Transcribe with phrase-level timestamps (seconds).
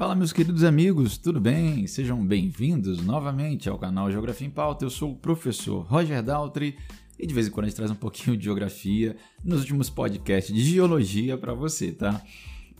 [0.00, 1.86] Fala, meus queridos amigos, tudo bem?
[1.86, 4.82] Sejam bem-vindos novamente ao canal Geografia em Pauta.
[4.82, 6.78] Eu sou o professor Roger Daltri
[7.18, 9.14] e de vez em quando a gente traz um pouquinho de geografia
[9.44, 12.18] nos últimos podcasts de geologia para você, tá?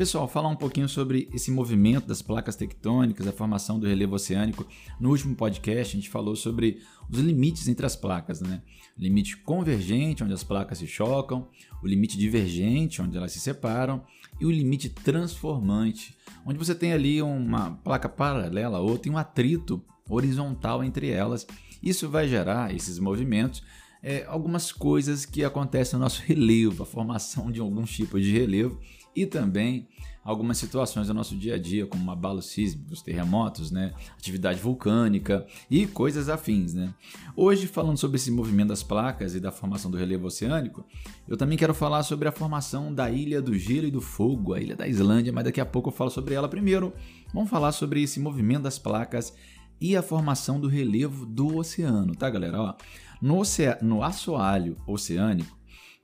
[0.01, 4.67] Pessoal, falar um pouquinho sobre esse movimento das placas tectônicas, a formação do relevo oceânico.
[4.99, 6.80] No último podcast, a gente falou sobre
[7.11, 8.63] os limites entre as placas, né?
[8.96, 11.49] O limite convergente, onde as placas se chocam,
[11.82, 14.03] o limite divergente, onde elas se separam,
[14.41, 19.85] e o limite transformante, onde você tem ali uma placa paralela outra e um atrito
[20.08, 21.46] horizontal entre elas.
[21.82, 23.63] Isso vai gerar esses movimentos
[24.03, 28.80] é, algumas coisas que acontecem no nosso relevo, a formação de alguns tipos de relevo
[29.14, 29.89] e também
[30.23, 35.86] algumas situações do nosso dia a dia, como abalos sísmicos, terremotos, né, atividade vulcânica e
[35.86, 36.75] coisas afins.
[36.75, 36.95] Né.
[37.34, 40.84] Hoje, falando sobre esse movimento das placas e da formação do relevo oceânico,
[41.27, 44.61] eu também quero falar sobre a formação da Ilha do Gelo e do Fogo, a
[44.61, 46.92] ilha da Islândia, mas daqui a pouco eu falo sobre ela primeiro.
[47.33, 49.34] Vamos falar sobre esse movimento das placas
[49.80, 52.61] e a formação do relevo do oceano, tá, galera?
[52.61, 52.74] Ó,
[53.20, 53.42] no,
[53.80, 55.56] no assoalho oceânico,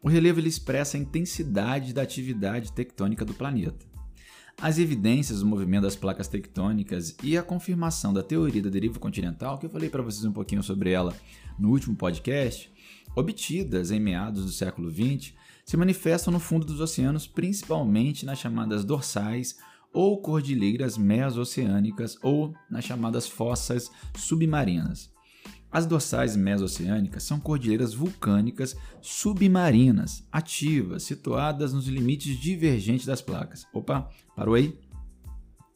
[0.07, 3.85] o relevo ele expressa a intensidade da atividade tectônica do planeta.
[4.57, 9.59] As evidências do movimento das placas tectônicas e a confirmação da teoria da deriva continental,
[9.59, 11.13] que eu falei para vocês um pouquinho sobre ela
[11.59, 12.73] no último podcast,
[13.17, 18.85] obtidas em meados do século XX, se manifestam no fundo dos oceanos, principalmente nas chamadas
[18.85, 19.59] dorsais
[19.93, 25.16] ou cordilheiras mesoceânicas ou nas chamadas fossas submarinas.
[25.71, 33.67] As dorsais mesoceânicas são cordilheiras vulcânicas submarinas ativas, situadas nos limites divergentes das placas.
[33.73, 34.79] Opa, parou aí?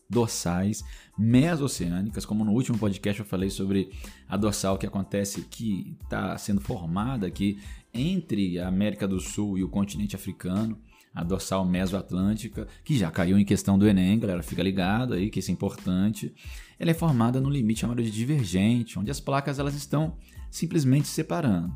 [0.08, 0.82] Dorsais
[1.18, 3.92] mesoceânicas, como no último podcast eu falei sobre
[4.28, 7.60] a dorsal que acontece, que está sendo formada aqui
[7.92, 10.78] entre a América do Sul e o continente africano
[11.14, 15.40] a dorsal mesoatlântica, que já caiu em questão do Enem, galera, fica ligado aí que
[15.40, 16.34] isso é importante.
[16.78, 20.16] Ela é formada no limite chamado de divergente, onde as placas elas estão
[20.50, 21.74] simplesmente separando.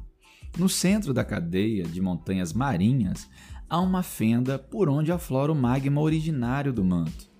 [0.56, 3.28] No centro da cadeia de montanhas marinhas,
[3.68, 7.33] há uma fenda por onde aflora o magma originário do manto.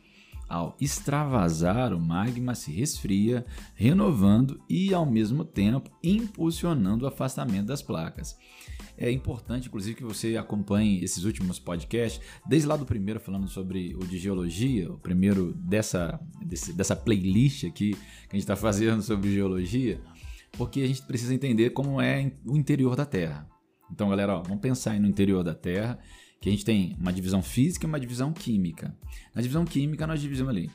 [0.55, 3.45] Ao extravasar, o magma se resfria,
[3.75, 8.39] renovando e, ao mesmo tempo, impulsionando o afastamento das placas.
[8.97, 13.97] É importante, inclusive, que você acompanhe esses últimos podcasts, desde lá do primeiro falando sobre
[13.97, 17.99] o de geologia, o primeiro dessa, desse, dessa playlist aqui que
[18.31, 20.01] a gente está fazendo sobre geologia,
[20.53, 23.49] porque a gente precisa entender como é o interior da Terra.
[23.91, 25.99] Então, galera, ó, vamos pensar no interior da Terra,
[26.41, 28.97] que a gente tem uma divisão física e uma divisão química.
[29.35, 30.71] Na divisão química, nós dividimos ali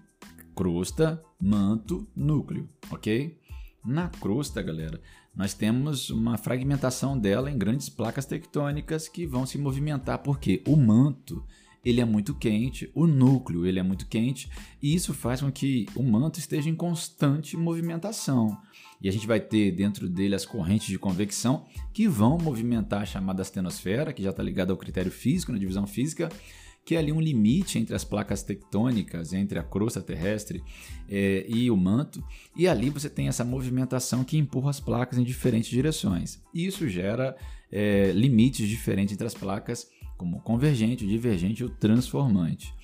[0.59, 3.39] crosta, manto, núcleo, ok?
[3.85, 4.99] Na crosta, galera,
[5.33, 10.75] nós temos uma fragmentação dela em grandes placas tectônicas que vão se movimentar porque o
[10.75, 11.45] manto
[11.83, 14.49] ele é muito quente, o núcleo ele é muito quente
[14.81, 18.57] e isso faz com que o manto esteja em constante movimentação.
[19.01, 23.05] E a gente vai ter dentro dele as correntes de convecção que vão movimentar a
[23.05, 26.29] chamada astenosfera, que já está ligada ao critério físico, na divisão física,
[26.83, 30.63] que é ali um limite entre as placas tectônicas, entre a crosta terrestre
[31.07, 32.23] é, e o manto,
[32.55, 36.41] e ali você tem essa movimentação que empurra as placas em diferentes direções.
[36.53, 37.37] Isso gera
[37.71, 39.87] é, limites diferentes entre as placas,
[40.19, 42.75] como o convergente, o divergente e o transformante.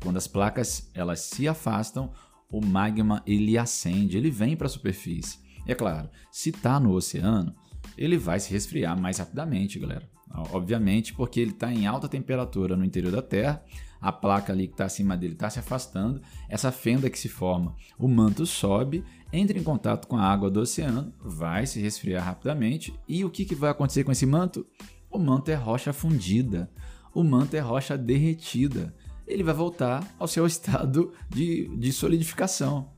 [0.00, 2.12] Quando as placas elas se afastam,
[2.48, 5.40] o magma ele acende, ele vem para a superfície.
[5.66, 7.52] E é claro, se está no oceano,
[7.98, 10.08] ele vai se resfriar mais rapidamente, galera.
[10.52, 13.62] Obviamente, porque ele está em alta temperatura no interior da Terra,
[14.00, 17.74] a placa ali que está acima dele está se afastando, essa fenda que se forma,
[17.98, 22.94] o manto sobe, entra em contato com a água do oceano, vai se resfriar rapidamente,
[23.08, 24.66] e o que, que vai acontecer com esse manto?
[25.14, 26.68] O manto é rocha fundida,
[27.14, 28.92] o manto é rocha derretida.
[29.24, 32.90] Ele vai voltar ao seu estado de, de solidificação.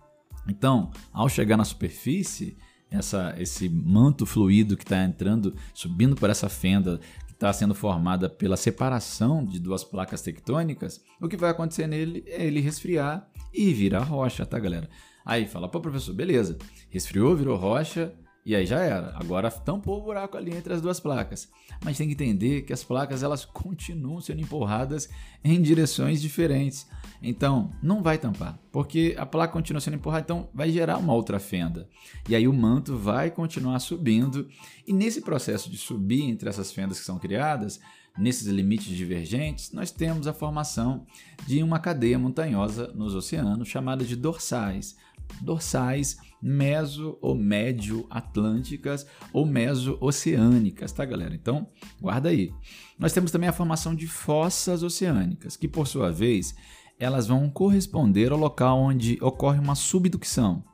[0.48, 2.56] Então, ao chegar na superfície,
[2.90, 8.30] essa, esse manto fluido que está entrando, subindo por essa fenda que está sendo formada
[8.30, 13.74] pela separação de duas placas tectônicas, o que vai acontecer nele é ele resfriar e
[13.74, 14.88] virar rocha, tá, galera?
[15.22, 16.56] Aí fala, pô, professor, beleza,
[16.88, 18.14] resfriou, virou rocha,
[18.46, 19.12] e aí já era.
[19.16, 21.50] Agora tampou o buraco ali entre as duas placas.
[21.84, 25.08] Mas tem que entender que as placas elas continuam sendo empurradas
[25.42, 26.86] em direções diferentes.
[27.20, 31.40] Então, não vai tampar, porque a placa continua sendo empurrada, então vai gerar uma outra
[31.40, 31.88] fenda.
[32.28, 34.48] E aí o manto vai continuar subindo.
[34.86, 37.80] E nesse processo de subir entre essas fendas que são criadas,
[38.18, 41.06] nesses limites divergentes, nós temos a formação
[41.46, 44.96] de uma cadeia montanhosa nos oceanos chamada de dorsais
[45.40, 51.34] dorsais meso ou médio atlânticas ou meso oceânicas, tá, galera?
[51.34, 51.68] Então,
[52.00, 52.52] guarda aí.
[52.98, 56.54] Nós temos também a formação de fossas oceânicas, que por sua vez
[56.98, 60.64] elas vão corresponder ao local onde ocorre uma subducção.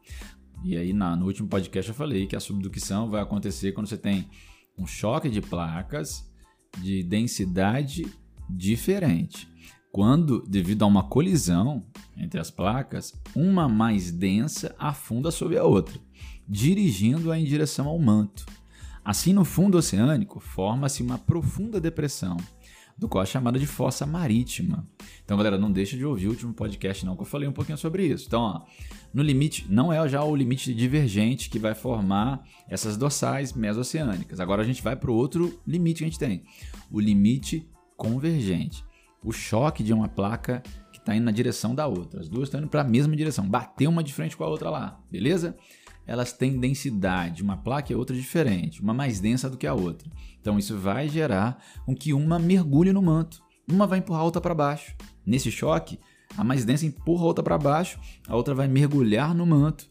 [0.65, 3.97] E aí, na, no último podcast, eu falei que a subducção vai acontecer quando você
[3.97, 4.29] tem
[4.79, 6.31] um choque de placas
[6.79, 8.07] de densidade
[8.49, 9.49] diferente.
[9.91, 11.85] Quando, devido a uma colisão
[12.17, 16.01] entre as placas, uma mais densa afunda sobre a outra,
[16.49, 18.47] dirigindo-a em direção ao manto.
[19.05, 22.37] Assim, no fundo oceânico, forma-se uma profunda depressão,
[22.97, 24.87] do qual é chamada de fossa marítima.
[25.25, 27.79] Então, galera, não deixa de ouvir o último podcast, não, que eu falei um pouquinho
[27.79, 28.27] sobre isso.
[28.27, 28.63] Então, ó,
[29.13, 34.41] no limite, não é já o limite divergente que vai formar essas dorsais mesoceânicas.
[34.41, 36.45] Agora a gente vai para o outro limite que a gente tem,
[36.91, 38.85] o limite convergente.
[39.25, 40.63] O choque de uma placa
[40.93, 42.21] que está indo na direção da outra.
[42.21, 43.49] As duas estão indo para a mesma direção.
[43.49, 45.57] Bateu uma de frente com a outra lá, beleza?
[46.07, 50.11] Elas têm densidade, uma placa é outra diferente, uma mais densa do que a outra.
[50.41, 53.43] Então isso vai gerar com que uma mergulhe no manto.
[53.69, 54.95] Uma vai empurrar a outra para baixo.
[55.25, 55.99] Nesse choque,
[56.37, 59.89] a mais densa empurra a outra para baixo, a outra vai mergulhar no manto.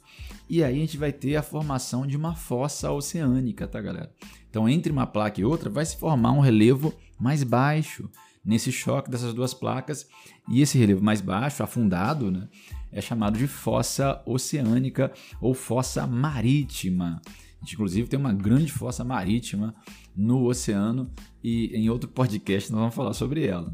[0.49, 4.11] E aí a gente vai ter a formação de uma fossa oceânica, tá, galera?
[4.49, 8.09] Então, entre uma placa e outra, vai se formar um relevo mais baixo
[8.43, 10.07] nesse choque dessas duas placas.
[10.49, 12.47] E esse relevo mais baixo, afundado, né,
[12.91, 17.21] é chamado de fossa oceânica ou fossa marítima.
[17.63, 19.73] Inclusive, tem uma grande fossa marítima
[20.15, 21.11] no oceano
[21.43, 23.73] e em outro podcast nós vamos falar sobre ela.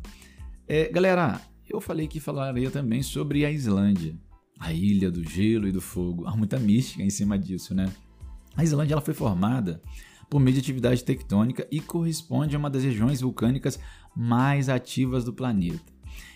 [0.67, 4.15] É, galera, eu falei que falaria também sobre a Islândia,
[4.59, 6.27] a ilha do gelo e do fogo.
[6.27, 7.91] Há muita mística em cima disso, né?
[8.55, 9.81] A Islândia ela foi formada
[10.29, 13.79] por meio de atividade tectônica e corresponde a uma das regiões vulcânicas
[14.15, 15.93] mais ativas do planeta.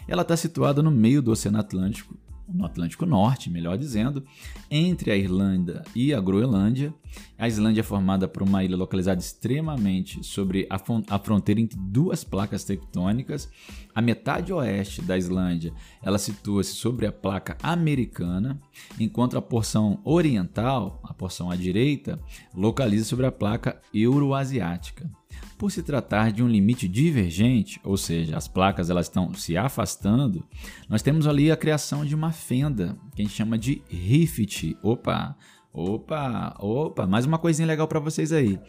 [0.08, 2.16] Ela está situada no meio do Oceano Atlântico
[2.54, 4.24] no Atlântico Norte, melhor dizendo,
[4.70, 6.94] entre a Irlanda e a Groenlândia.
[7.38, 12.24] A Islândia é formada por uma ilha localizada extremamente sobre a, a fronteira entre duas
[12.24, 13.50] placas tectônicas.
[13.94, 18.60] A metade oeste da Islândia ela situa-se sobre a placa americana,
[19.00, 22.20] enquanto a porção oriental, a porção à direita,
[22.56, 25.10] localiza sobre a placa euroasiática.
[25.62, 30.44] Por se tratar de um limite divergente, ou seja, as placas elas estão se afastando,
[30.90, 34.76] nós temos ali a criação de uma fenda, que a gente chama de rift.
[34.82, 35.38] Opa,
[35.72, 38.60] opa, opa, mais uma coisinha legal para vocês aí.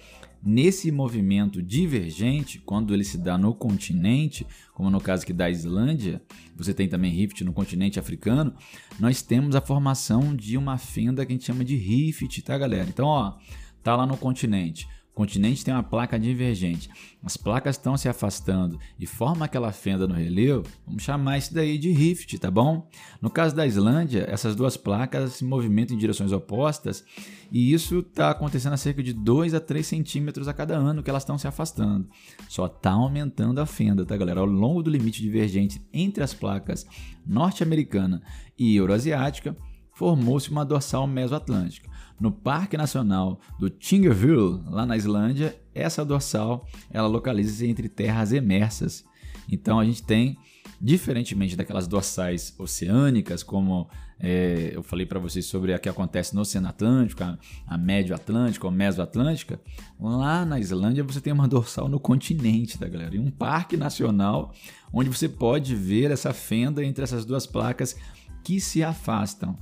[0.42, 6.20] Nesse movimento divergente, quando ele se dá no continente, como no caso aqui da Islândia,
[6.54, 8.52] você tem também rift no continente africano,
[9.00, 12.86] nós temos a formação de uma fenda que a gente chama de rift, tá galera?
[12.86, 13.38] Então, ó,
[13.82, 16.88] tá lá no continente o continente tem uma placa divergente.
[17.22, 20.66] As placas estão se afastando e forma aquela fenda no relevo.
[20.86, 22.88] Vamos chamar isso daí de rift, tá bom?
[23.20, 27.04] No caso da Islândia, essas duas placas se movimentam em direções opostas
[27.50, 31.10] e isso está acontecendo a cerca de 2 a 3 centímetros a cada ano que
[31.10, 32.08] elas estão se afastando.
[32.48, 34.40] Só está aumentando a fenda, tá, galera?
[34.40, 36.86] Ao longo do limite divergente entre as placas
[37.26, 38.22] norte-americana
[38.58, 39.54] e euroasiática,
[39.92, 41.90] formou-se uma dorsal mesoatlântica.
[42.18, 49.04] No Parque Nacional do Tingerville, lá na Islândia, essa dorsal ela localiza-se entre terras emersas.
[49.48, 50.38] Então a gente tem,
[50.80, 53.88] diferentemente daquelas dorsais oceânicas, como
[54.20, 57.36] é, eu falei para vocês sobre a que acontece no Oceano Atlântico, a,
[57.66, 59.60] a Médio Atlântico, a Mesoatlântica,
[59.98, 63.16] lá na Islândia você tem uma dorsal no continente, tá galera?
[63.16, 64.54] E um parque nacional
[64.92, 67.96] onde você pode ver essa fenda entre essas duas placas
[68.44, 69.58] que se afastam.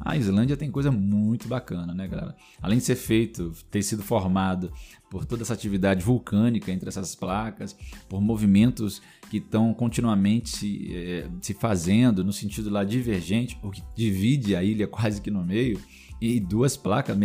[0.00, 2.34] A Islândia tem coisa muito bacana, né, galera?
[2.62, 4.72] Além de ser feito, ter sido formado
[5.10, 7.76] por toda essa atividade vulcânica entre essas placas,
[8.08, 13.82] por movimentos que estão continuamente se, é, se fazendo no sentido lá divergente, o que
[13.94, 15.78] divide a ilha quase que no meio,
[16.20, 17.16] e duas placas,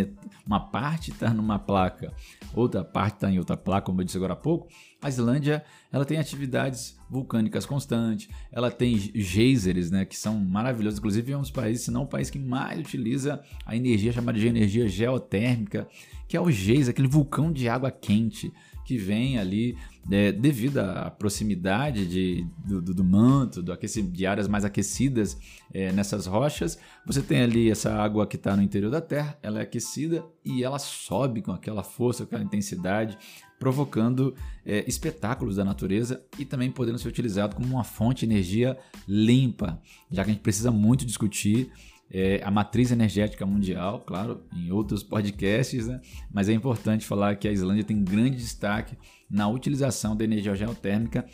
[0.46, 2.14] uma parte está numa placa,
[2.54, 4.68] outra parte está em outra placa, como eu disse agora há pouco,
[5.02, 11.32] a Islândia ela tem atividades vulcânicas constantes, ela tem geysers, né, que são maravilhosos, inclusive
[11.32, 14.48] é um dos países, se não o país que mais utiliza a energia chamada de
[14.48, 15.88] energia geotérmica,
[16.28, 18.52] que é o geyser, aquele vulcão de água quente
[18.86, 19.76] que vem ali
[20.10, 25.38] é, devido à proximidade de, do, do, manto, do de áreas mais aquecidas
[25.74, 26.78] é, nessas rochas.
[27.06, 30.64] Você tem ali essa água que está no interior da Terra, ela é aquecida e
[30.64, 33.18] ela sobe com aquela força, com aquela intensidade,
[33.60, 38.78] provocando é, espetáculos da natureza e também podendo ser utilizado como uma fonte de energia
[39.08, 41.72] limpa, já que a gente precisa muito discutir
[42.18, 46.00] é, a matriz energética mundial, claro, em outros podcasts, né?
[46.32, 48.98] mas é importante falar que a Islândia tem grande destaque
[49.30, 51.26] na utilização da energia geotérmica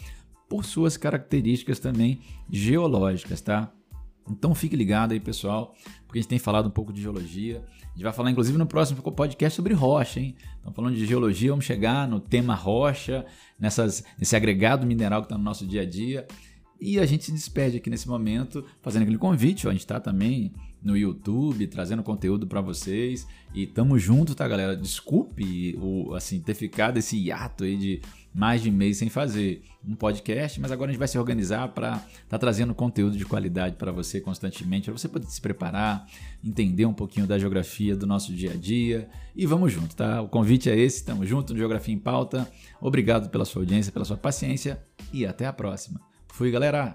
[0.50, 2.20] por suas características também
[2.50, 3.72] geológicas, tá?
[4.28, 5.76] Então fique ligado aí, pessoal,
[6.08, 7.64] porque a gente tem falado um pouco de geologia.
[7.84, 10.36] A gente vai falar, inclusive, no próximo podcast sobre rocha, hein?
[10.60, 13.24] Então, falando de geologia, vamos chegar no tema rocha,
[13.60, 16.26] nessas, nesse agregado mineral que está no nosso dia a dia.
[16.82, 19.68] E a gente se despede aqui nesse momento, fazendo aquele convite.
[19.68, 23.28] A gente está também no YouTube, trazendo conteúdo para vocês.
[23.54, 24.76] E tamo junto, tá, galera?
[24.76, 28.02] Desculpe o assim ter ficado esse hiato aí de
[28.34, 31.98] mais de mês sem fazer um podcast, mas agora a gente vai se organizar para
[31.98, 36.08] estar tá trazendo conteúdo de qualidade para você constantemente, para você poder se preparar,
[36.44, 40.22] entender um pouquinho da geografia do nosso dia a dia e vamos junto, tá?
[40.22, 42.50] O convite é esse, tamo junto no Geografia em Pauta.
[42.80, 46.11] Obrigado pela sua audiência, pela sua paciência e até a próxima.
[46.32, 46.94] Fui, galera!